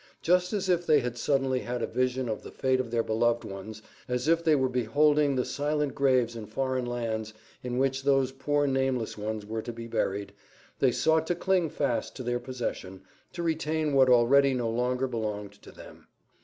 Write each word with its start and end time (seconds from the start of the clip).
Just 0.23 0.51
as 0.51 0.67
if 0.67 0.83
they 0.87 1.01
had 1.01 1.15
suddenly 1.15 1.59
had 1.59 1.83
a 1.83 1.85
vision 1.85 2.27
of 2.27 2.41
the 2.41 2.49
fate 2.49 2.79
of 2.79 2.89
their 2.89 3.03
beloved 3.03 3.43
ones, 3.43 3.83
as 4.07 4.27
if 4.27 4.43
they 4.43 4.55
were 4.55 4.67
beholding 4.67 5.35
the 5.35 5.45
silent 5.45 5.93
graves 5.93 6.35
in 6.35 6.47
foreign 6.47 6.87
lands 6.87 7.35
in 7.61 7.77
which 7.77 8.01
those 8.01 8.31
poor 8.31 8.65
nameless 8.65 9.15
ones 9.15 9.45
were 9.45 9.61
to 9.61 9.71
be 9.71 9.85
buried, 9.85 10.33
they 10.79 10.91
sought 10.91 11.27
to 11.27 11.35
cling 11.35 11.69
fast 11.69 12.15
to 12.15 12.23
their 12.23 12.39
possession, 12.39 13.03
to 13.33 13.43
retain 13.43 13.93
what 13.93 14.09
already 14.09 14.55
no 14.55 14.71
longer 14.71 15.05
belonged 15.05 15.51
to 15.61 15.71
them. 15.71 16.07